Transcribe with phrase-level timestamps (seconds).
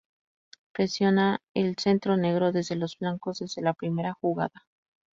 [0.71, 4.65] Presiona el centro negro desde los flancos, desde la primera jugada.